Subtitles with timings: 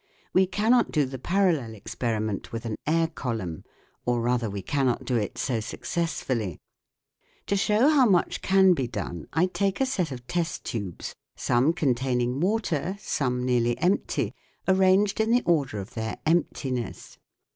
[0.33, 3.63] We cannot do the parallel experiment with an air column;
[4.03, 6.57] or rather we cannot do it so successfully.
[7.45, 9.79] To show how much can 4 8 THE WORLD OF SOUND be done, I take
[9.79, 14.33] a set of test tubes, some containing water, some nearly empty,
[14.67, 17.19] arranged in the order of their emptiness.